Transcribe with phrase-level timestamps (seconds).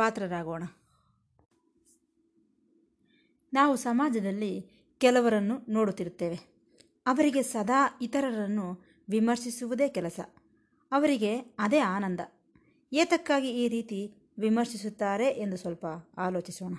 [0.00, 0.62] ಪಾತ್ರರಾಗೋಣ.
[3.52, 4.66] ನಾವು ಸಮಾಜದಲ್ಲಿ
[4.98, 6.34] ಕೆಲವರನ್ನು ನೋಡುತ್ತಿರುತ್ತೇವೆ.
[7.06, 10.20] ಅವರಿಗೆ ಸದಾ ಇತರರನ್ನು ವಿಮರ್ಶಿಸುವುದೇ ಕೆಲಸ.
[10.92, 12.20] ಅವರಿಗೆ ಅದೇ ಆನಂದ.
[12.92, 15.86] ಏತಕ್ಕಾಗಿ ಈ ರೀತಿ ವಿಮರ್ಶಿಸುತ್ತಾರೆ ಎಂದು ಸ್ವಲ್ಪ
[16.18, 16.74] ಆಲೋಚಿಸೋಣ.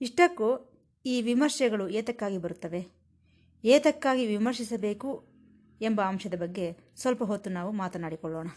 [0.00, 0.72] ಇಷ್ಟಕ್ಕೂ
[1.06, 2.86] ಈ ವಿಮರ್ಶೆಗಳು ಏತಕ್ಕಾಗಿ ಬರುತ್ತವೆ?
[3.64, 5.28] ಏತಕ್ಕಾಗಿ ವಿಮರ್ಶಿಸಬೇಕು
[5.80, 8.48] ಎಂಬ ಅಂಶದ ಬಗ್ಗೆ ಸ್ವಲ್ಪ ಹೊತ್ತು ನಾವು ಮಾತನಾಡಿಕೊಳ್ಳೋಣ.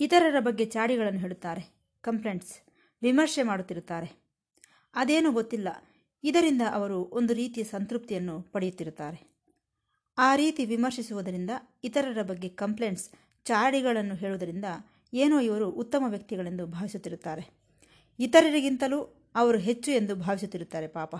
[0.00, 1.74] ಇತರರ ಬಗ್ಗೆ ಚಾಡಿಗಳನ್ನು ಹೇಳುತ್ತಾರೆ.
[2.00, 2.60] ಕಂಪ್ಲೇಂಟ್ಸ್
[3.02, 4.12] ವಿಮರ್ಶೆ ಮಾಡುತ್ತಿರುತ್ತಾರೆ.
[4.94, 5.68] ಅದೇನೂ ಗೊತ್ತಿಲ್ಲ.
[6.24, 9.30] ಇದರಿಂದ ಅವರು ಒಂದು ರೀತಿಯ ಸಂತೃಪ್ತಿಯನ್ನು ಪಡೆಯುತ್ತಿರುತ್ತಾರೆ.
[10.18, 11.50] ಆ ರೀತಿ ವಿಮರ್ಶಿಸುವುದರಿಂದ,
[11.84, 13.10] ಇತರರ ಬಗ್ಗೆ ಕಂಪ್ಲೇಂಟ್ಸ್
[13.44, 14.64] ಚಾಡಿಗಳನ್ನು ಹೇಳುವುದರಿಂದ
[15.14, 17.48] ಏನೋ ಇವರು ಉತ್ತಮ ವ್ಯಕ್ತಿಗಳೆಂದು ಭಾವಿಸುತ್ತಿರುತ್ತಾರೆ.
[18.18, 21.14] ಇತರರಿಗಿಂತಲೂ ಅವರು ಹೆಚ್ಚು ಎಂದು ಭಾವಿಸುತ್ತಿರುತ್ತಾರೆ ಪಾಪ.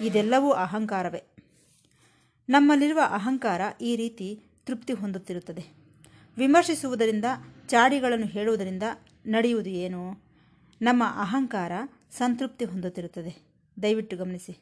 [0.00, 1.22] ಇದೆಲ್ಲವೂ ಅಹಂಕಾರವೇ.
[2.48, 5.64] ನಮ್ಮಲ್ಲಿರುವ ಅಹಂಕಾರ ಈ ರೀತಿ ತೃಪ್ತಿ ಹೊಂದುತ್ತಿರುತ್ತದೆ.
[6.38, 7.24] ವಿಮರ್ಶಿಸುವುದರಿಂದ
[7.70, 8.82] ಚಾಡಿಗಳನ್ನು ಹೇಳುವುದರಿಂದ
[9.26, 10.22] ನಡೆಯುವುದು ಏನು?
[10.82, 11.72] ನಮ್ಮ ಅಹಂಕಾರ
[12.10, 13.62] ಸಂತೃಪ್ತಿ ಹೊಂದುತ್ತಿರುತ್ತದೆ.
[13.82, 14.58] ದಯವಿಟ್ಟು ಗಮನಿಸಿ.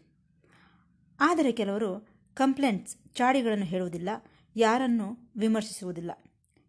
[1.20, 4.08] ಆದರೆ ಕೆಲವರು ಕಂಪ್ಲೇಂಟ್ಸ್ ಚಾಡಿಗಳನ್ನು ಹೇಳುವುದಿಲ್ಲ,
[4.56, 6.10] ಯಾರನ್ನು ವಿಮರ್ಶಿಸುವುದಿಲ್ಲ.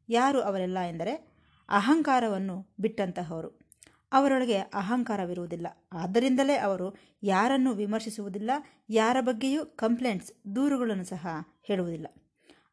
[0.10, 1.14] ಯಾರು ಅವರೆಲ್ಲ ಎಂದರೆ
[1.70, 3.60] ಅಹಂಕಾರವನ್ನು ಬಿಟ್ಟಂತಹವರು.
[4.12, 5.68] ಅವರೊಳಗೆ ಅಹಂಕಾರವಿರುವುದಿಲ್ಲ.
[5.94, 8.52] ಆದ್ದರಿಂದಲೇ ಅವರು ಯಾರನ್ನು ವಿಮರ್ಶಿಸುವುದಿಲ್ಲ,
[8.90, 11.28] ಯಾರ ಬಗ್ಗೆಯೂ ಕಂಪ್ಲೇಂಟ್ಸ್, ದೂರುಗಳನ್ನು ಸಹ
[11.64, 12.08] ಹೇಳುವುದಿಲ್ಲ.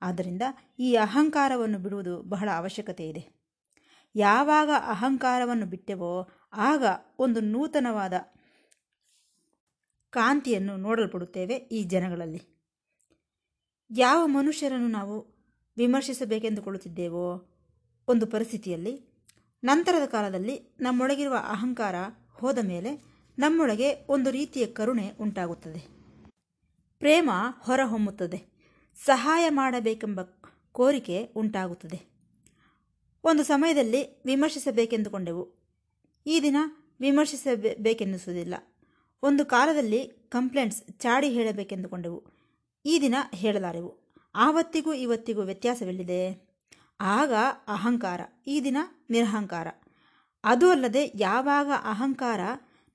[0.02, 0.42] ಆದ್ದರಿಂದ
[0.78, 3.35] ಈ ಅಹಂಕಾರವನ್ನು ಬಿಡುವುದು ಬಹಳ ಅವಶ್ಯಕತೆ ಇದೆ
[4.18, 6.84] ಯಾವಾಗ ಅಹಂಕಾರವನ್ನು ಬಿಟ್ಟೆವೋ ಆಗ
[7.18, 8.12] ಒಂದು ನೂತನವಾದ
[10.10, 12.42] ಕಾಂತಿಯನ್ನು ನೋಡಲ್ಪಡುತ್ತೇವೆ ಈ ಜನಗಳಲ್ಲಿ.
[13.90, 15.36] ಯಾವ ಮನುಷ್ಯರನ್ನು ನಾವು
[15.76, 17.52] ವಿಮರ್ಶಿಸಬೇಕೆಂದುಕೊಳ್ಳುತ್ತಿದ್ದೇವೋ
[18.08, 19.24] ಒಂದು ಪರಿಸ್ಥಿತಿಯಲ್ಲಿ,
[19.64, 21.94] ನಂತರದ ಕಾಲದಲ್ಲಿ ನಮ್ಮೊಳಗಿರುವ ಅಹಂಕಾರ
[22.32, 23.04] ಹೋದ ಮೇಲೆ
[23.38, 25.80] ನಮ್ಮೊಳಗೆ ಒಂದು ರೀತಿಯ ಕರುಣೆ ಉಂಟಾಗುತ್ತದೆ.
[26.98, 28.56] ಪ್ರೇಮ ಹೊರಹೊಮ್ಮುತ್ತದೆ.
[29.04, 30.20] ಸಹಾಯ ಮಾಡಬೇಕೆಂಬ
[30.72, 32.15] ಕೋರಿಕೆ ಉಂಟಾಗುತ್ತದೆ.
[33.26, 35.44] ಒಂದು ಸಮಯದಲ್ಲಿ ವಿಮರ್ಶಿಸಬೇಕೆಂದುಕೊಂಡೆವು.
[36.26, 36.56] ಈ ದಿನ
[37.00, 38.54] ವಿಮರ್ಶಿಸಬೇಕೆನ್ನಿಸುವುದಿಲ್ಲ.
[39.22, 42.24] ಒಂದು ಕಾಲದಲ್ಲಿ ಕಂಪ್ಲೇಂಟ್ಸ್ ಚಾಡಿ ಹೇಳಬೇಕೆಂದುಕೊಂಡೆವು.
[42.84, 44.14] ಈ ದಿನ ಹೇಳಲಾರೆವು.
[44.34, 46.48] ಆವತ್ತಿಗೂ ಇವತ್ತಿಗೂ ವ್ಯತ್ಯಾಸವೆಲ್ಲಿದೆ.
[47.00, 47.32] ಆಗ
[47.68, 48.76] ಅಹಂಕಾರ, ಈ ದಿನ
[49.10, 49.66] ನಿರಹಂಕಾರ.
[50.44, 52.40] ಅದು ಅಲ್ಲದೆ ಯಾವಾಗ ಅಹಂಕಾರ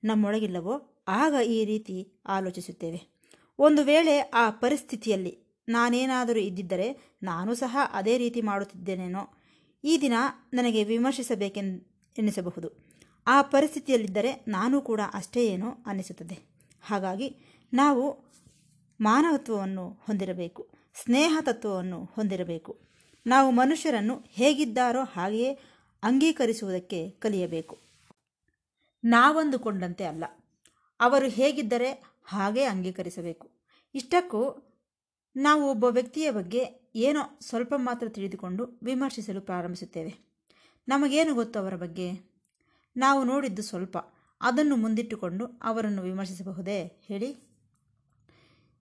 [0.04, 3.12] ನಮ್ಮೊಳಗಿಲ್ಲವೋ ಆಗ ಈ ರೀತಿ ಆಲೋಚಿಸುತ್ತೇವೆ.
[3.58, 5.38] ಒಂದು ವೇಳೆ ಆ ಪರಿಸ್ಥಿತಿಯಲ್ಲಿ
[5.68, 9.41] ನಾನೇನಾದರೂ ಇದ್ದಿದ್ದರೆ ನಾನು ಸಹ ಅದೇ ರೀತಿ ಮಾಡುತ್ತಿದ್ದೇನೇನೋ
[9.84, 10.12] ಈ ದಿನ
[10.52, 11.80] ನನಗೆ ವಿಮರ್ಶಿಸಬೇಕೆನ್,
[12.18, 12.68] ಎನ್ನಿಸಬಹುದು.
[13.26, 16.38] ಆ ಪರಿಸ್ಥಿತಿಯಲ್ಲಿದ್ದರೆ ನಾನು ಕೂಡ ಅಷ್ಟೇ ಏನೋ ಅನ್ನಿಸುತ್ತದೆ.
[16.80, 17.36] ಹಾಗಾಗಿ
[17.72, 18.32] ನಾವು
[19.00, 20.70] ಮಾನವತ್ವವನ್ನು ಹೊಂದಿರಬೇಕು,
[21.04, 22.80] ಸ್ನೇಹ ತತ್ವವನ್ನು ಹೊಂದಿರಬೇಕು.
[23.26, 25.58] ನಾವು ಮನುಷ್ಯರನ್ನು ಹೇಗಿದ್ದಾರೋ ಹಾಗೆಯೇ
[26.02, 27.78] ಅಂಗೀಕರಿಸುವುದಕ್ಕೆ ಕಲಿಯಬೇಕು.
[29.04, 30.24] ನಾವಂದುಕೊಂಡಂತೆ ಅಲ್ಲ.
[31.00, 33.50] ಅವರು ಹೇಗಿದ್ದರೆ ಹಾಗೇ ಅಂಗೀಕರಿಸಬೇಕು.
[33.94, 34.68] ಇಷ್ಟಕ್ಕೂ
[35.36, 40.14] ನಾವು ಒಬ್ಬ ವ್ಯಕ್ತಿಯ ಬಗ್ಗೆ ಏನೋ ಸ್ವಲ್ಪ ಮಾತ್ರ ತಿಳಿದುಕೊಂಡು ವಿಮರ್ಶಿಸಲು ಪ್ರಾರಂಭಿಸುತ್ತೇವೆ.
[40.88, 42.12] ನಮಗೇನು ಗೊತ್ತು ಅವರ ಬಗ್ಗೆ?
[42.96, 43.98] ನಾವು ನೋಡಿದ್ದು ಸ್ವಲ್ಪ.
[44.40, 47.00] ಅದನ್ನು ಮುಂದಿಟ್ಟುಕೊಂಡು ಅವರನ್ನು ವಿಮರ್ಶಿಸಬಹುದೇ?
[47.04, 47.36] ಹೇಳಿ.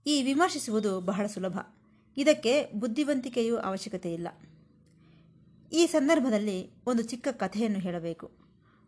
[0.06, 1.60] ಈ ವಿಮರ್ಶಿಸುವುದು ಬಹಳ ಸುಲಭ.
[2.18, 4.28] ಇದಕ್ಕೆ ಬುದ್ಧಿವಂತಿಕೆಯೂ ಅವಶ್ಯಕತೆ ಇಲ್ಲ.
[5.72, 8.32] ಈ ಸಂದರ್ಭದಲ್ಲಿ ಒಂದು ಚಿಕ್ಕ ಕಥೆಯನ್ನು ಹೇಳಬೇಕು.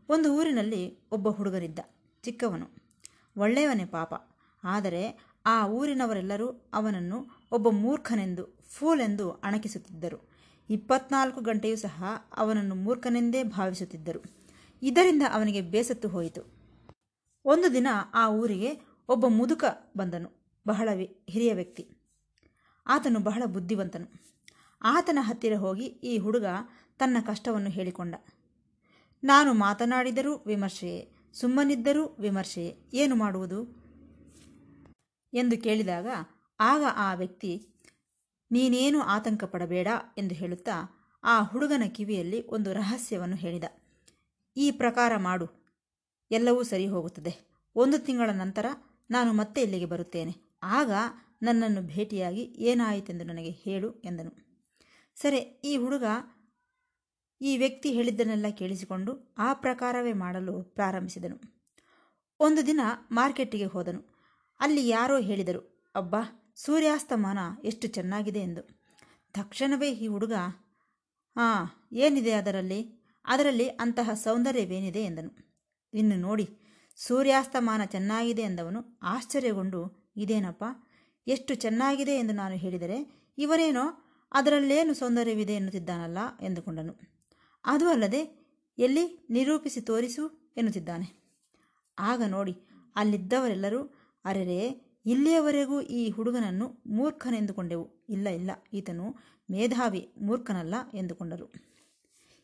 [0.09, 1.79] ಒಂದು ಊರಿನಲ್ಲಿ ಒಬ್ಬ ಹುಡುಗರಿದ್ದ.
[2.23, 2.67] ಚಿಕ್ಕವನು.
[3.37, 4.13] ಒಳ್ಳೆಯವನೇ ಪಾಪ.
[4.63, 10.29] ಆದರೆ ಆ ಊರಿನವರೆಲ್ಲರೂ ಅವನನ್ನು ಒಬ್ಬ ಮೂರ್ಖನೆಂದು ಫೂಲ್ ಎಂದು ಅಣಕಿಸುತ್ತಿದ್ದರು.
[10.69, 12.03] ಇಪ್ಪತ್ನಾಲ್ಕು ಗಂಟೆಯೂ ಸಹ
[12.37, 14.23] ಅವನನ್ನು ಮೂರ್ಖನೆಂದೇ ಭಾವಿಸುತ್ತಿದ್ದರು.
[14.81, 16.53] ಇದರಿಂದ ಅವನಿಗೆ ಬೇಸತ್ತು ಹೋಯಿತು.
[17.45, 19.63] ಒಂದು ದಿನ ಆ ಊರಿಗೆ ಒಬ್ಬ ಮುದುಕ
[19.97, 20.29] ಬಂದನು,
[20.67, 20.89] ಬಹಳ
[21.29, 21.89] ಹಿರಿಯ ವ್ಯಕ್ತಿ.
[22.87, 24.37] ಆತನು ಬಹಳ ಬುದ್ಧಿವಂತನು.
[24.83, 26.45] ಆತನ ಹತ್ತಿರ ಹೋಗಿ ಈ ಹುಡುಗ
[26.99, 28.15] ತನ್ನ ಕಷ್ಟವನ್ನು ಹೇಳಿಕೊಂಡ.
[29.23, 33.82] ನಾನು ಮಾತನಾಡಿದರೂ ವಿಮರ್ಶೆಯೇ, ಸುಮ್ಮನಿದ್ದರೂ ವಿಮರ್ಶೆಯೇ, ಏನು ಮಾಡುವುದು?
[35.33, 36.07] ಎಂದು ಕೇಳಿದಾಗ,
[36.59, 37.67] ಆಗ ಆ ವ್ಯಕ್ತಿ,
[38.51, 39.87] ನೀನೇನು ಆತಂಕ ಪಡಬೇಡ
[40.17, 43.63] ಎಂದು ಹೇಳುತ್ತಾ ಆ ಹುಡುಗನ ಕಿವಿಯಲ್ಲಿ ಒಂದು ರಹಸ್ಯವನ್ನು ಹೇಳಿದ.
[44.57, 45.63] ಈ ಪ್ರಕಾರ ಮಾಡು.
[46.31, 48.65] ಎಲ್ಲವೂ ಸರಿ ಹೋಗುತ್ತದೆ ಒಂದು ತಿಂಗಳ ನಂತರ
[49.09, 50.59] ನಾನು ಮತ್ತೆ ಇಲ್ಲಿಗೆ ಬರುತ್ತೇನೆ.
[50.63, 50.91] ಆಗ
[51.41, 54.31] ನನ್ನನ್ನು ಭೇಟಿಯಾಗಿ ಏನಾಯಿತೆಂದು ನನಗೆ ಹೇಳು ಎಂದನು.
[55.15, 56.03] ಸರಿ, ಈ ಹುಡುಗ
[57.41, 61.65] ಈ ವ್ಯಕ್ತಿ ಹೇಳಿದ್ದನ್ನೆಲ್ಲ ಕೇಳಿಸಿಕೊಂಡು ಆ ಪ್ರಕಾರವೇ ಮಾಡಲು ಪ್ರಾರಂಭಿಸಿದನು.
[62.39, 62.79] ಒಂದು ದಿನ
[63.11, 64.12] ಮಾರ್ಕೆಟ್ಟಿಗೆ ಹೋದನು.
[64.59, 68.83] ಅಲ್ಲಿ ಯಾರೋ ಹೇಳಿದರು, ಅಬ್ಬಾ, ಸೂರ್ಯಾಸ್ತಮಾನ ಎಷ್ಟು ಚೆನ್ನಾಗಿದೆ ಎಂದು.
[69.33, 70.33] ತಕ್ಷಣವೇ ಈ ಹುಡುಗ,
[71.37, 73.03] ಹಾಂ, ಏನಿದೆ ಅದರಲ್ಲಿ?
[73.25, 75.59] ಅದರಲ್ಲಿ ಅಂತಹ ಸೌಂದರ್ಯವೇನಿದೆ ಎಂದನು.
[75.93, 76.49] ಇನ್ನು ನೋಡಿ,
[76.95, 80.63] ಸೂರ್ಯಾಸ್ತಮಾನ ಚೆನ್ನಾಗಿದೆ ಎಂದವನು ಆಶ್ಚರ್ಯಗೊಂಡು, ಇದೇನಪ್ಪ,
[81.27, 83.81] ಎಷ್ಟು ಚೆನ್ನಾಗಿದೆ ಎಂದು ನಾನು ಹೇಳಿದರೆ, ಇವರೇನೋ
[84.31, 86.99] ಅದರಲ್ಲೇನು ಸೌಂದರ್ಯವಿದೆ ಎನ್ನುತ್ತಿದ್ದಾನಲ್ಲ ಎಂದುಕೊಂಡನು.
[87.65, 88.43] ಅದು ಅಲ್ಲದೆ,
[88.77, 91.23] ಎಲ್ಲಿ ನಿರೂಪಿಸಿ ತೋರಿಸು ಎನ್ನುತ್ತಿದ್ದಾನೆ.
[91.99, 92.55] ಆಗ ನೋಡಿ,
[92.95, 98.05] ಅಲ್ಲಿದ್ದವರೆಲ್ಲರೂ ಅರೆರೇ, ಇಲ್ಲಿಯವರೆಗೂ ಈ ಹುಡುಗನನ್ನು ಮೂರ್ಖನೆಂದುಕೊಂಡೆವು.
[98.09, 99.15] ಇಲ್ಲ ಇಲ್ಲ, ಈತನು
[99.51, 101.53] ಮೇಧಾವಿ, ಮೂರ್ಖನಲ್ಲ ಎಂದುಕೊಂಡರು.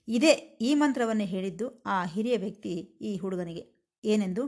[0.08, 3.92] ಇದೇ ಈ ಮಂತ್ರವನ್ನು ಹೇಳಿದ್ದು ಆ ಹಿರಿಯ ವ್ಯಕ್ತಿ ಈ ಹುಡುಗನಿಗೆ.
[4.04, 4.48] ಏನೆಂದು?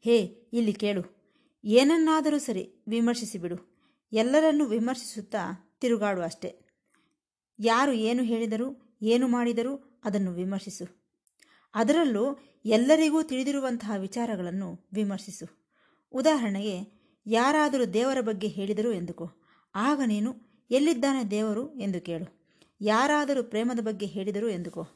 [0.00, 0.16] ಹೇ,
[0.52, 1.24] ಇಲ್ಲಿ ಕೇಳು.
[1.64, 3.74] ಏನನ್ನಾದರೂ ಸರಿ ವಿಮರ್ಶಿಸಿ ಬಿಡು.
[4.12, 6.64] ಎಲ್ಲರನ್ನೂ ವಿಮರ್ಶಿಸುತ್ತಾ ತಿರುಗಾಡು ಅಷ್ಟೆ.
[7.58, 11.04] ಯಾರು ಏನು ಹೇಳಿದರು, ಏನು ಮಾಡಿದರೂ ಅದನ್ನು ವಿಮರ್ಶಿಸು.
[11.74, 15.63] ಅದರಲ್ಲೂ ಎಲ್ಲರಿಗೂ ತಿಳಿದಿರುವಂತಹ ವಿಚಾರಗಳನ್ನು ವಿಮರ್ಶಿಸು.
[16.14, 19.30] ಉದಾಹರಣೆಗೆ, ಯಾರಾದರೂ ದೇವರ ಬಗ್ಗೆ ಹೇಳಿದರು ಎಂದುಕೋ,
[19.74, 20.36] ಆಗ ನೀನು
[20.70, 22.50] ಎಲ್ಲಿದ್ದಾನೆ ದೇವರು ಎಂದು ಕೇಳು.
[22.80, 24.86] ಯಾರಾದರೂ ಪ್ರೇಮದ ಬಗ್ಗೆ ಹೇಳಿದರು ಎಂದುಕೋ.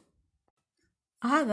[1.23, 1.51] ಆಗ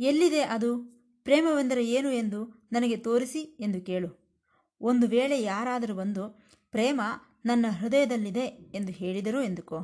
[0.00, 0.94] ಎಲ್ಲಿದೆ ಅದು?
[1.24, 4.40] ಪ್ರೇಮವೆಂದರೆ ಏನು ಎಂದು ನನಗೆ ತೋರಿಸಿ ಎಂದು ಕೇಳು.
[4.80, 7.00] ಒಂದು ವೇಳೆ ಯಾರಾದರೂ ಬಂದು, ಪ್ರೇಮ
[7.46, 8.44] ನನ್ನ ಹೃದಯದಲ್ಲಿದೆ
[8.74, 9.78] ಎಂದು ಹೇಳಿದರು ಎಂದುಕೋ,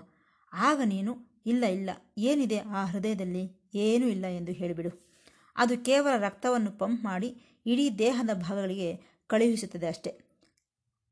[0.53, 3.71] ಆಗ ನೀನು, ಇಲ್ಲ ಇಲ್ಲ, ಏನಿದೆ ಆ ಹೃದಯದಲ್ಲಿ?
[3.75, 5.11] ಏನೂ ಇಲ್ಲ ಎಂದು ಹೇಳಿಬಿಡು.
[5.57, 7.37] ಅದು ಕೇವಲ ರಕ್ತವನ್ನು ಪಂಪ್ ಮಾಡಿ
[7.67, 10.11] ಇಡೀ ದೇಹದ ಭಾಗಗಳಿಗೆ ಕಳುಹಿಸುತ್ತದೆ ಅಷ್ಟೆ.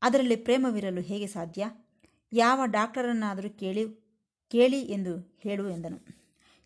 [0.02, 1.70] ಅದರಲ್ಲಿ ಪ್ರೇಮವಿರಲು ಹೇಗೆ ಸಾಧ್ಯ?
[2.32, 3.84] ಯಾವ ಡಾಕ್ಟರನ್ನಾದರೂ ಕೇಳಿ
[4.50, 5.98] ಕೇಳಿ ಎಂದು ಹೇಳು ಎಂದನು.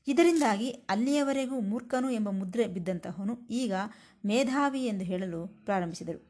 [0.07, 3.73] ಇದರಿಂದಾಗಿ ಅಲ್ಲಿಯವರೆಗೂ ಮೂರ್ಖನು ಎಂಬ ಮುದ್ರೆ ಬಿದ್ದಂತಹವನು ಈಗ
[4.27, 6.21] ಮೇಧಾವಿ ಎಂದು ಹೇಳಲು ಪ್ರಾರಂಭಿಸಿದರು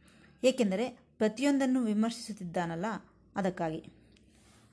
[0.45, 0.89] ಏಕೆಂದರೆ
[1.19, 2.87] ಪ್ರತಿಯೊಂದನ್ನು ವಿಮರ್ಶಿಸುತ್ತಿದ್ದಾನಲ್ಲ
[3.37, 3.85] ಅದಕ್ಕಾಗಿ.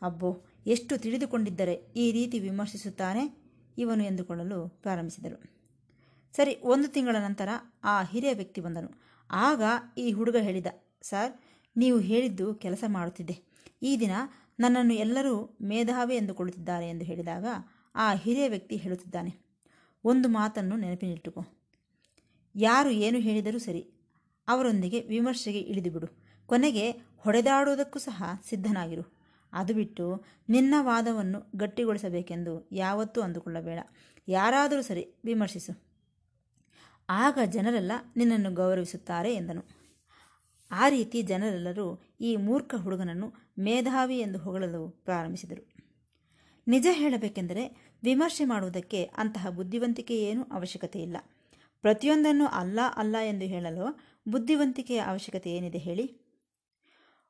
[0.01, 3.23] ಅಬ್ಬೋ, ಎಷ್ಟು ತಿಳಿದುಕೊಂಡಿದ್ದರೆ ಈ ರೀತಿ ವಿಮರ್ಶಿಸುತ್ತಾನೆ
[3.77, 5.37] ಇವನು ಎಂದುಕೊಳ್ಳಲು ಪ್ರಾರಂಭಿಸಿದರು
[6.35, 7.49] ಸರಿ, ಒಂದು ತಿಂಗಳ ನಂತರ
[7.83, 9.08] ಆ ಹಿರಿಯ ವ್ಯಕ್ತಿ ಬಂದನು.
[9.31, 9.61] ಆಗ
[9.97, 10.67] ಈ ಹುಡುಗ ಹೇಳಿದ,
[11.01, 11.41] ಸರ್,
[11.77, 13.35] ನೀವು ಹೇಳಿದ್ದು ಕೆಲಸ ಮಾಡುತ್ತಿದ್ದೆ.
[13.81, 14.11] ಈ ದಿನ
[14.59, 17.45] ನನ್ನನ್ನು ಎಲ್ಲರೂ ಮೇಧಾವಿ ಎಂದುಕೊಳ್ಳುತ್ತಿದ್ದಾರೆ ಎಂದು ಹೇಳಿದಾಗ
[17.95, 19.39] ಆ ಹಿರಿಯ ವ್ಯಕ್ತಿ ಹೇಳುತ್ತಿದ್ದಾನೆ,
[20.03, 21.41] ಒಂದು ಮಾತನ್ನು ನೆನಪಿನಿಟ್ಟುಕೋ.
[22.55, 23.81] ಯಾರು ಏನು ಹೇಳಿದರೂ ಸರಿ,
[24.47, 26.07] ಅವರೊಂದಿಗೆ ವಿಮರ್ಶೆಗೆ ಇಳಿದುಬಿಡು.
[26.45, 29.19] ಕೊನೆಗೆ ಹೊಡೆದಾಡುವುದಕ್ಕೂ ಸಹ ಸಿದ್ಧನಾಗಿರು.
[29.53, 33.79] ಅದು ಬಿಟ್ಟು ನಿನ್ನ ವಾದವನ್ನು ಗಟ್ಟಿಗೊಳಿಸಬೇಕೆಂದು ಯಾವತ್ತೂ ಅಂದುಕೊಳ್ಳಬೇಡ.
[34.27, 35.88] ಯಾರಾದರೂ ಸರಿ ವಿಮರ್ಶಿಸು.
[37.09, 39.63] ಆಗ ಜನರೆಲ್ಲ ನಿನ್ನನ್ನು ಗೌರವಿಸುತ್ತಾರೆ ಎಂದನು.
[40.71, 45.73] ಆ ರೀತಿ ಜನರೆಲ್ಲರೂ ಈ ಮೂರ್ಖ ಹುಡುಗನನ್ನು ಮೇಧಾವಿ ಎಂದು ಹೊಗಳಲು ಪ್ರಾರಂಭಿಸಿದರು.
[46.67, 51.17] ನಿಜ ಹೇಳಬೇಕೆಂದರೆ ವಿಮರ್ಶೆ ಮಾಡುವುದಕ್ಕೆ ಅಂತಹ ಬುದ್ಧಿವಂತಿಕೆ ಏನೂ ಅವಶ್ಯಕತೆ ಇಲ್ಲ.
[51.81, 56.21] ಪ್ರತಿಯೊಂದನ್ನು ಅಲ್ಲ ಅಲ್ಲ ಎಂದು ಹೇಳಲು ಬುದ್ಧಿವಂತಿಕೆಯ ಅವಶ್ಯಕತೆ ಏನಿದೆ ಹೇಳಿ.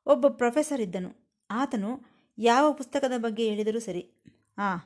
[0.06, 1.38] ಒಬ್ಬ ಪ್ರೊಫೆಸರ್ ಇದ್ದನು.
[1.50, 2.00] ಆತನು
[2.38, 4.22] ಯಾವ ಪುಸ್ತಕದ ಬಗ್ಗೆ ಹೇಳಿದರೂ ಸರಿ,
[4.58, 4.76] ಆ,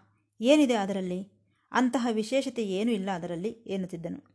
[0.41, 1.33] ಏನಿದೆ ಅದರಲ್ಲಿ?
[1.73, 4.34] ಅಂತಹ ವಿಶೇಷತೆ ಏನೂ ಇಲ್ಲ ಅದರಲ್ಲಿ, ಎನ್ನುತ್ತಿದ್ದನು.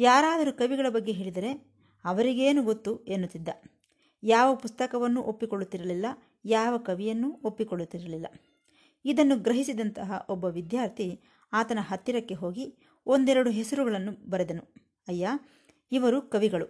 [0.00, 1.50] ಯಾರಾದರೂ ಕವಿಗಳ ಬಗ್ಗೆ ಹೇಳಿದರೆ
[2.04, 3.48] ಅವರಿಗೇನು ಗೊತ್ತು ಎನ್ನುತ್ತಿದ್ದ.
[4.22, 6.06] ಯಾವ ಪುಸ್ತಕವನ್ನು ಒಪ್ಪಿಕೊಳ್ಳುತ್ತಿರಲಿಲ್ಲ,
[6.44, 8.26] ಯಾವ ಕವಿಯನ್ನು ಒಪ್ಪಿಕೊಳ್ಳುತ್ತಿರಲಿಲ್ಲ.
[9.04, 11.08] ಇದನ್ನು ಗ್ರಹಿಸಿದಂತಹ ಒಬ್ಬ ವಿದ್ಯಾರ್ಥಿ
[11.52, 12.64] ಆತನ ಹತ್ತಿರಕ್ಕೆ ಹೋಗಿ
[13.06, 14.62] ಒಂದೆರಡು ಹೆಸರುಗಳನ್ನು ಬರೆದನು.
[15.08, 15.28] ಅಯ್ಯ,
[15.92, 16.66] ಇವರು ಕವಿಗಳು.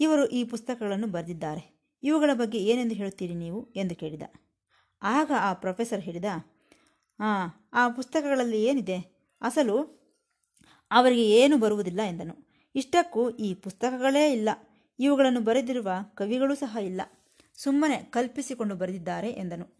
[0.00, 1.62] ಇವರು ಈ ಪುಸ್ತಕಗಳನ್ನು ಬರೆದಿದ್ದಾರೆ.
[2.02, 4.22] ಇವುಗಳ ಬಗ್ಗೆ ಏನೆಂದು ಹೇಳುತ್ತೀರಿ ನೀವು ಎಂದು ಕೇಳಿದ.
[5.02, 6.24] ಆಗ ಆ ಪ್ರೊಫೆಸರ್ ಹೇಳಿದ,
[7.72, 8.98] ಆ ಪುಸ್ತಕಗಳಲ್ಲಿ ಏನಿದೆ?
[9.42, 9.97] ಅಸಲು
[10.90, 12.48] ಅವರಿಗೆ ಏನು ಬರುವುದಿಲ್ಲ ಎಂದನು.
[12.74, 14.48] ಇಷ್ಟಕ್ಕೂ ಈ ಪುಸ್ತಕಗಳೇ ಇಲ್ಲ.
[14.98, 17.00] ಇವುಗಳನ್ನು ಬರೆದಿರುವ ಕವಿಗಳು ಸಹ ಇಲ್ಲ.
[17.54, 19.78] ಸುಮ್ಮನೆ ಕಲ್ಪಿಸಿಕೊಂಡು ಬರೆದಿದ್ದಾರೆ ಎಂದನು.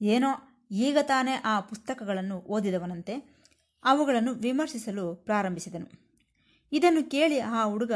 [0.00, 0.28] ಏನೋ,
[0.70, 3.36] ಈಗ ತಾನೇ ಆ ಪುಸ್ತಕಗಳನ್ನು ಓದಿದವನಂತೆ.
[3.84, 6.06] ಅವುಗಳನ್ನು ವಿಮರ್ಶಿಸಲು ಪ್ರಾರಂಭಿಸಿದನು.
[6.72, 7.92] ಇದನ್ನು ಕೇಳಿ ಆ ಹುಡುಗ,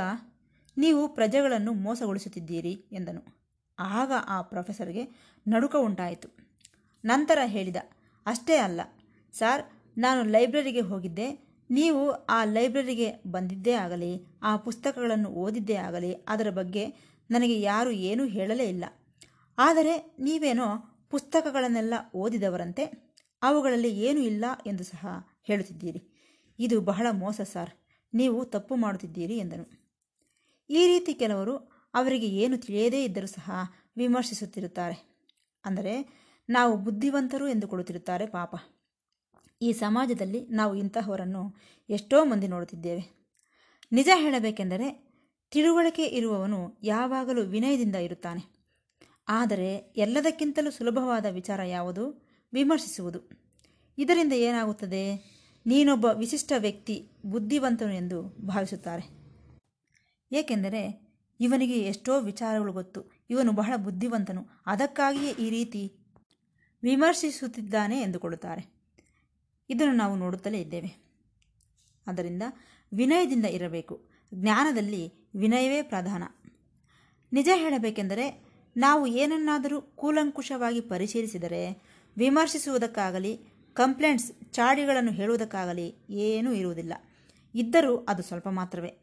[0.76, 3.40] ನೀವು ಪ್ರಜೆಗಳನ್ನು ಮೋಸಗೊಳಿಸುತ್ತಿದ್ದೀರಿ ಎಂದನು.
[3.78, 5.08] ಆಗ ಆ ಪ್ರೊಫೆಸರ್ಗೆ
[5.48, 6.28] ನಡುಕ ಉಂಟಾಯಿತು.
[7.04, 7.76] ನಂತರ ಹೇಳಿದ,
[8.26, 8.80] ಅಷ್ಟೇ ಅಲ್ಲ.
[9.32, 9.62] ಸರ್,
[9.98, 11.49] ನಾನು ಲೈಬ್ರರಿಗೆ ಹೋಗಿದ್ದೆ.
[11.70, 16.86] ನೀವು ಆ ಲೈಬ್ರರಿಗೆ ಬಂದಿದ್ದೇ ಆಗಲಿ, ಆ ಪುಸ್ತಕಗಳನ್ನು ಓದಿದ್ದೇ ಆಗಲಿ, ಅದರ ಬಗ್ಗೆ
[17.30, 18.84] ನನಗೆ ಯಾರೂ ಏನೂ ಹೇಳಲೇ ಇಲ್ಲ.
[19.58, 25.06] ಆದರೆ ನೀವೇನೋ ಪುಸ್ತಕಗಳನ್ನೆಲ್ಲ ಓದಿದವರಂತೆ, ಅವುಗಳಲ್ಲಿ ಏನೂ ಇಲ್ಲ ಎಂದು ಸಹ
[25.42, 26.02] ಹೇಳುತ್ತಿದ್ದೀರಿ.
[26.58, 27.70] ಇದು ಬಹಳ ಮೋಸ ಸಾರ್.
[28.14, 29.80] ನೀವು ತಪ್ಪು ಮಾಡುತ್ತಿದ್ದೀರಿ ಎಂದನು.
[30.70, 31.56] ಈ ರೀತಿ ಕೆಲವರು
[31.94, 33.50] ಅವರಿಗೆ ಏನು ತಿಳಿಯದೇ ಇದ್ದರೂ ಸಹ
[33.96, 35.10] ವಿಮರ್ಶಿಸುತ್ತಿರುತ್ತಾರೆ.
[35.64, 35.94] ಅಂದರೆ
[36.48, 38.54] ನಾವು ಬುದ್ಧಿವಂತರು ಎಂದುಕೊಳ್ಳುತ್ತಿರುತ್ತಾರೆ ಪಾಪ.
[39.62, 41.56] ಈ ಸಮಾಜದಲ್ಲಿ ನಾವು ಇಂತಹವರನ್ನು
[41.90, 43.20] ಎಷ್ಟೋ ಮಂದಿ ನೋಡುತ್ತಿದ್ದೇವೆ.
[43.92, 45.10] ನಿಜ ಹೇಳಬೇಕೆಂದರೆ
[45.50, 48.60] ತಿಳುವಳಿಕೆ ಇರುವವನು ಯಾವಾಗಲೂ ವಿನಯದಿಂದ ಇರುತ್ತಾನೆ.
[49.28, 52.28] ಆದರೆ ಎಲ್ಲದಕ್ಕಿಂತಲೂ ಸುಲಭವಾದ ವಿಚಾರ ಯಾವುದು?
[52.52, 53.20] ವಿಮರ್ಶಿಸುವುದು.
[53.98, 55.16] ಇದರಿಂದ ಏನಾಗುತ್ತದೆ?
[55.66, 59.10] ನೀನೊಬ್ಬ ವಿಶಿಷ್ಟ ವ್ಯಕ್ತಿ, ಬುದ್ಧಿವಂತನು ಎಂದು ಭಾವಿಸುತ್ತಾರೆ.
[60.32, 63.04] ಏಕೆಂದರೆ ಇವನಿಗೆ ಎಷ್ಟೋ ವಿಚಾರಗಳು ಗೊತ್ತು.
[63.30, 64.46] ಇವನು ಬಹಳ ಬುದ್ಧಿವಂತನು.
[64.66, 65.92] ಅದಕ್ಕಾಗಿಯೇ ಈ ರೀತಿ
[66.82, 68.79] ವಿಮರ್ಶಿಸುತ್ತಿದ್ದಾನೆ ಎಂದುಕೊಳ್ಳುತ್ತಾರೆ.
[69.70, 71.04] ಇದನ್ನು ನಾವು ನೋಡುತ್ತಲೇ ಇದ್ದೇವೆ.
[72.06, 72.42] ಅದರಿಂದ
[72.94, 74.08] ವಿನಯದಿಂದ ಇರಬೇಕು.
[74.34, 76.22] ಜ್ಞಾನದಲ್ಲಿ ವಿನಯವೇ ಪ್ರಧಾನ.
[77.32, 78.44] ನಿಜ ಹೇಳಬೇಕೆಂದರೆ
[78.76, 81.82] ನಾವು ಏನನ್ನಾದರೂ ಕೂಲಂಕುಷವಾಗಿ ಪರಿಶೀಲಿಸಿದರೆ,
[82.16, 83.40] ವಿಮರ್ಶಿಸುವುದಕ್ಕಾಗಲಿ,
[83.72, 86.92] ಕಂಪ್ಲೇಂಟ್ಸ್, ಚಾಡಿಗಳನ್ನು ಹೇಳುವುದಕ್ಕಾಗಲಿ ಏನೂ ಇರುವುದಿಲ್ಲ.
[87.54, 89.00] ಇದ್ದರೂ ಅದು ಸ್ವಲ್ಪ ಮಾತ್ರವೇ.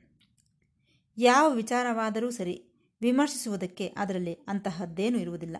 [1.18, 2.70] ಯಾವ ವಿಚಾರವಾದರೂ ಸರಿ
[3.02, 5.58] ವಿಮರ್ಶಿಸುವುದಕ್ಕೆ ಅದರಲ್ಲಿ ಅಂತಹದ್ದೇನೂ ಇರುವುದಿಲ್ಲ.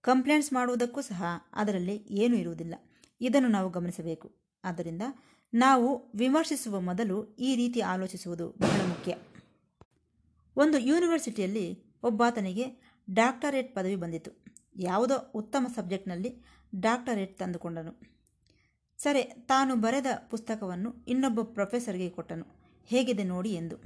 [0.00, 2.74] ಕಂಪ್ಲೇಂಟ್ಸ್ ಮಾಡುವುದಕ್ಕೂ ಸಹ ಅದರಲ್ಲಿ ಏನೂ ಇರುವುದಿಲ್ಲ.
[3.20, 4.43] ಇದನ್ನು ನಾವು ಗಮನಿಸಬೇಕು.
[4.64, 5.02] ಆದ್ದರಿಂದ
[5.54, 9.16] ನಾವು ವಿಮರ್ಶಿಸುವ ಮೊದಲು ಈ ರೀತಿ ಆಲೋಚಿಸುವುದು ಬಹಳ ಮುಖ್ಯ.
[10.56, 12.64] ಒಂದು ಯೂನಿವರ್ಸಿಟಿಯಲ್ಲಿ ಒಬ್ಬಾತನಿಗೆ
[13.12, 14.44] ಡಾಕ್ಟರೇಟ್ ಪದವಿ ಬಂದಿತು.
[14.76, 16.44] ಯಾವುದೋ ಉತ್ತಮ ಸಬ್ಜೆಕ್ಟ್ನಲ್ಲಿ
[16.80, 18.14] ಡಾಕ್ಟರೇಟ್ ತಂದುಕೊಂಡನು.
[18.98, 22.46] ಸರಿ, ತಾನು ಬರೆದ ಪುಸ್ತಕವನ್ನು ಇನ್ನೊಬ್ಬ ಪ್ರೊಫೆಸರ್ಗೆ ಕೊಟ್ಟನು.
[22.86, 23.76] ಹೇಗಿದೆ ನೋಡಿ ಎಂದು.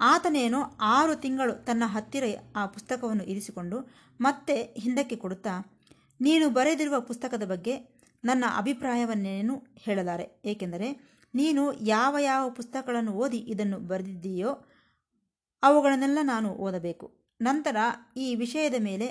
[0.00, 2.24] ಆತನೇನೋ ಆರು ತಿಂಗಳು ತನ್ನ ಹತ್ತಿರ
[2.56, 5.82] ಆ ಪುಸ್ತಕವನ್ನು ಇರಿಸಿಕೊಂಡು ಮತ್ತೆ ಹಿಂದಕ್ಕೆ ಕೊಡುತ್ತಾ,
[6.20, 7.95] ನೀನು ಬರೆದಿರುವ ಪುಸ್ತಕದ ಬಗ್ಗೆ
[8.26, 10.42] ನನ್ನ ಅಭಿಪ್ರಾಯವನ್ನೇನು ಹೇಳಲಾರೆ?
[10.44, 10.88] ಏಕೆಂದರೆ
[11.34, 14.50] ನೀನು ಯಾವ ಯಾವ ಪುಸ್ತಕಗಳನ್ನು ಓದಿ ಇದನ್ನು ಬರೆದಿದ್ದೀಯೋ
[15.62, 17.06] ಅವುಗಳನ್ನೆಲ್ಲ ನಾನು ಓದಬೇಕು.
[17.40, 17.76] ನಂತರ
[18.16, 19.06] ಈ ವಿಷಯದ ಮೇಲೆ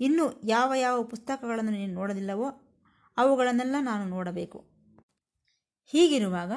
[0.00, 2.48] ಇನ್ನೂ ಯಾವ ಯಾವ ಪುಸ್ತಕಗಳನ್ನು ನೀನು ನೋಡಲಿಲ್ಲವೋ
[3.16, 4.58] ಅವುಗಳನ್ನೆಲ್ಲ ನಾನು ನೋಡಬೇಕು.
[5.86, 6.52] ಹೀಗಿರುವಾಗ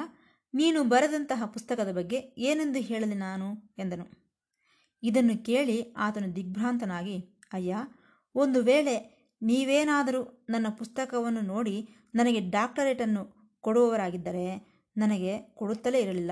[0.54, 3.74] ನೀನು ಬರೆದಂತಹ ಪುಸ್ತಕದ ಬಗ್ಗೆ ಏನೆಂದು ಹೇಳಲಿ ನಾನು?
[3.78, 4.06] ಎಂದನು.
[5.02, 7.76] ಇದನ್ನು ಕೇಳಿ ಆತನು ದಿಗ್ಭ್ರಾಂತನಾಗಿ, ಅಯ್ಯ,
[8.34, 16.30] ಒಂದು ವೇಳೆ ನೀವೇನಾದರೂ ನನ್ನ ಪುಸ್ತಕವನ್ನು ನೋಡಿ ನನಗೆ ಡಾಕ್ಟರೇಟನ್ನು ಕೊಡುವವರಾಗಿದ್ದರೆ ನನಗೆ ಕೊಡುತ್ತಲೇ ಇರಲಿಲ್ಲ.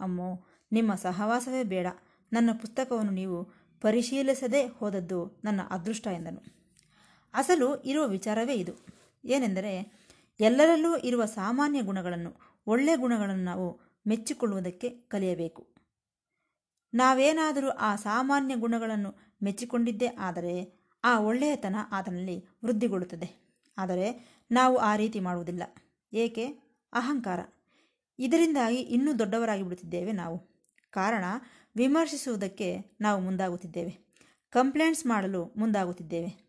[0.00, 1.86] ಅಮ್ಮೋ, ನಿಮ್ಮ ಸಹವಾಸವೇ ಬೇಡ.
[2.32, 3.44] ನನ್ನ ಪುಸ್ತಕವನ್ನು ನೀವು
[3.80, 6.40] ಪರಿಶೀಲಿಸದೇ ಹೋದದ್ದು ನನ್ನ ಅದೃಷ್ಟ ಎಂದನು.
[7.34, 8.72] ಅಸಲು ಇರುವ ವಿಚಾರವೇ ಇದು.
[9.24, 9.92] ಏನೆಂದರೆ,
[10.40, 12.34] ಎಲ್ಲರಲ್ಲೂ ಇರುವ ಸಾಮಾನ್ಯ ಗುಣಗಳನ್ನು
[12.66, 15.74] ಒಳ್ಳೆಯ ಗುಣಗಳನ್ನು ನಾವು ಮೆಚ್ಚಿಕೊಳ್ಳುವುದಕ್ಕೆ ಕಲಿಯಬೇಕು.
[16.94, 23.47] ನಾವೇನಾದರೂ ಆ ಸಾಮಾನ್ಯ ಗುಣಗಳನ್ನು ಮೆಚ್ಚಿಕೊಂಡಿದ್ದೇ ಆದರೆ, ಆ ಒಳ್ಳೆಯತನ ಆತನಲ್ಲಿ ವೃದ್ಧಿಗೊಳ್ಳುತ್ತದೆ.
[23.78, 25.62] ಆದರೆ ನಾವು ಆ ರೀತಿ ಮಾಡುವುದಿಲ್ಲ.
[26.12, 26.46] ಏಕೆ?
[26.92, 27.40] ಅಹಂಕಾರ.
[28.18, 30.38] ಇದರಿಂದಾಗಿ ಇನ್ನೂ ದೊಡ್ಡವರಾಗಿ ಬಿಡುತ್ತಿದ್ದೇವೆ ನಾವು.
[30.90, 31.24] ಕಾರಣ,
[31.76, 34.14] ವಿಮರ್ಶಿಸುವುದಕ್ಕೆ ನಾವು ಮುಂದಾಗುತ್ತಿದ್ದೇವೆ.
[34.50, 36.48] ಕಂಪ್ಲೇಂಟ್ಸ್ ಮಾಡಲು ಮುಂದಾಗುತ್ತಿದ್ದೇವೆ.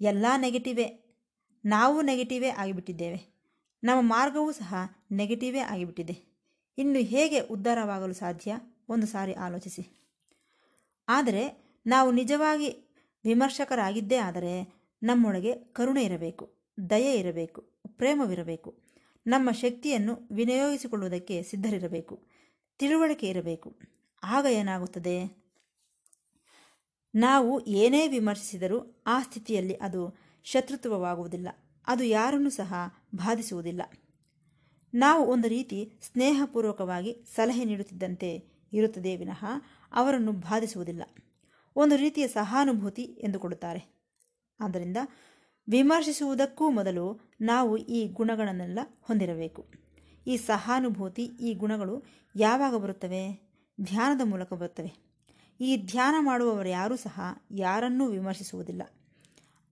[0.00, 1.18] ಎಲ್ಲ ನೆಗೆಟಿವೇ,
[1.64, 3.40] ನಾವು ನೆಗೆಟಿವೇ ಆಗಿಬಿಟ್ಟಿದ್ದೇವೆ.
[3.84, 4.74] ನಮ್ಮ ಮಾರ್ಗವೂ ಸಹ
[5.12, 6.46] ನೆಗೆಟಿವೇ ಆಗಿಬಿಟ್ಟಿದೆ.
[6.78, 8.56] ಇನ್ನು ಹೇಗೆ ಉದ್ಧಾರವಾಗಲು ಸಾಧ್ಯ?
[8.88, 10.12] ಒಂದು ಸಾರಿ ಆಲೋಚಿಸಿ.
[11.08, 16.59] ಆದರೆ, ನಾವು ನಿಜವಾಗಿ ವಿಮರ್ಶಕರಾಗಿದ್ದೇ ಆದರೆ ನಮ್ಮೊಳಗೆ ಕರುಣೆ ಇರಬೇಕು.
[16.88, 18.78] ದಯೆ ಇರಬೇಕು, ಪ್ರೇಮವಿರಬೇಕು,
[19.26, 22.26] ನಮ್ಮ ಶಕ್ತಿಯನ್ನು ವಿನಿಯೋಗಿಸಿಕೊಳ್ಳುವುದಕ್ಕೆ ಸಿದ್ಧರಿರಬೇಕು,
[22.78, 23.76] ತಿಳುವಳಿಕೆ ಇರಬೇಕು.
[24.22, 25.40] ಆಗ ಏನಾಗುತ್ತದೆ?
[27.14, 31.48] ನಾವು ಏನೇ ವಿಮರ್ಶಿಸಿದರೂ ಆ ಸ್ಥಿತಿಯಲ್ಲಿ ಅದು ಶತ್ರುತ್ವವಾಗುವುದಿಲ್ಲ,
[31.86, 32.74] ಅದು ಯಾರನ್ನೂ ಸಹ
[33.14, 33.82] ಬಾಧಿಸುವುದಿಲ್ಲ.
[34.94, 39.44] ನಾವು ಒಂದು ರೀತಿ ಸ್ನೇಹಪೂರ್ವಕವಾಗಿ ಸಲಹೆ ನೀಡುತ್ತಿದ್ದಂತೆ ಇರುತ್ತದೆ ವಿನಃ
[39.92, 41.02] ಅವರನ್ನು ಬಾಧಿಸುವುದಿಲ್ಲ.
[41.76, 44.00] ಒಂದು ರೀತಿಯ ಸಹಾನುಭೂತಿ ಎಂದುಕೊಳ್ಳುತ್ತಾರೆ.
[44.60, 44.96] ಆದ್ದರಿಂದ
[45.70, 49.66] ವಿಮರ್ಶಿಸುವುದಕ್ಕೂ ಮೊದಲು ನಾವು ಈ ಗುಣಗಳನ್ನೆಲ್ಲ ಹೊಂದಿರಬೇಕು.
[50.26, 52.02] ಈ ಸಹಾನುಭೂತಿ, ಈ ಗುಣಗಳು
[52.36, 53.50] ಯಾವಾಗ ಬರುತ್ತವೆ?
[53.80, 54.92] ಧ್ಯಾನದ ಮೂಲಕ ಬರುತ್ತವೆ.
[55.60, 58.82] ಈ ಧ್ಯಾನ ಮಾಡುವವರು ಯಾರೂ ಸಹ ಯಾರನ್ನೂ ವಿಮರ್ಶಿಸುವುದಿಲ್ಲ.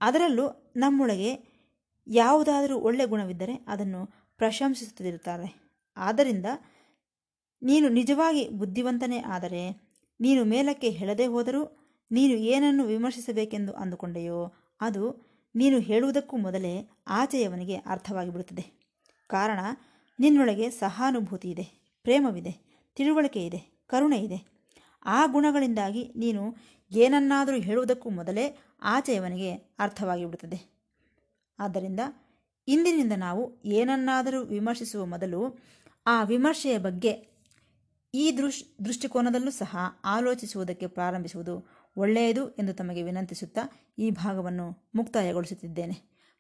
[0.01, 1.59] ಅದರಲ್ಲೂ ನಮ್ಮೊಳಗೆ
[2.07, 5.73] ಯಾವುದಾದರೂ ಒಳ್ಳೆ ಗುಣವಿದ್ದರೆ ಅದನ್ನು ಪ್ರಶಂಸಿಸುತ್ತಿರುತ್ತಾರೆ.
[5.97, 6.47] ಆದ್ದರಿಂದ
[7.63, 9.89] ನೀನು ನಿಜವಾಗಿ ಬುದ್ಧಿವಂತನೇ ಆದರೆ,
[10.21, 15.28] ನೀನು ಮೇಲಕ್ಕೆ ಹೇಳದೇ ಹೋದರೂ ನೀನು ಏನನ್ನು ವಿಮರ್ಶಿಸಬೇಕೆಂದು ಅಂದುಕೊಂಡೆಯೋ ಅದು
[15.59, 18.65] ನೀನು ಹೇಳುವುದಕ್ಕೂ ಮೊದಲೇ ಆಚೆಯವನಿಗೆ ಅರ್ಥವಾಗಿಬಿಡುತ್ತದೆ.
[19.27, 19.61] ಕಾರಣ,
[20.21, 21.67] ನಿನ್ನೊಳಗೆ ಸಹಾನುಭೂತಿ ಇದೆ,
[22.03, 22.53] ಪ್ರೇಮವಿದೆ,
[22.95, 24.39] ತಿಳುವಳಿಕೆ ಇದೆ, ಕರುಣೆ ಇದೆ.
[25.05, 26.57] ಆ ಗುಣಗಳಿಂದಾಗಿ ನೀನು
[26.91, 30.59] ಏನನ್ನಾದರೂ ಹೇಳುವುದಕ್ಕೂ ಮೊದಲೇ ಆಚೆಯವನಿಗೆ ಅರ್ಥವಾಗಿಬಿಡುತ್ತದೆ.
[31.59, 32.01] ಆದ್ದರಿಂದ
[32.69, 35.59] ಇಂದಿನಿಂದ ನಾವು ಏನನ್ನಾದರೂ ವಿಮರ್ಶಿಸುವ ಮೊದಲು
[36.07, 37.39] ಆ ವಿಮರ್ಶೆಯ ಬಗ್ಗೆ
[38.15, 43.61] ಈ ದೃಶ್, ದೃಷ್ಟಿಕೋನದಲ್ಲೂ ಸಹ ಆಲೋಚಿಸುವುದಕ್ಕೆ ಪ್ರಾರಂಭಿಸುವುದು ಒಳ್ಳೆಯದು ಎಂದು ತಮಗೆ ವಿನಂತಿಸುತ್ತಾ
[43.99, 45.97] ಈ ಭಾಗವನ್ನು ಮುಕ್ತಾಯಗೊಳಿಸುತ್ತಿದ್ದೇನೆ.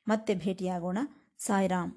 [0.08, 0.98] ಮತ್ತೆ ಭೇಟಿಯಾಗೋಣ.
[1.38, 1.92] ಸಾಯಿರಾಮ್